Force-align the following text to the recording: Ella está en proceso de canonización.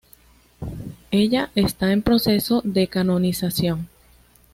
Ella 1.11 1.51
está 1.53 1.91
en 1.91 2.01
proceso 2.01 2.61
de 2.65 2.87
canonización. 2.87 3.87